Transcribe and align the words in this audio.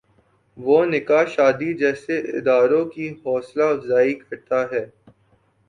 وہ 0.57 0.77
نکاح 0.85 1.25
شادی 1.25 1.71
جیسے 1.81 2.15
اداروں 2.37 2.83
کی 2.85 3.05
حوصلہ 3.21 3.63
افزائی 3.73 4.13
کرتا 4.21 4.59
ہے۔ 4.71 4.83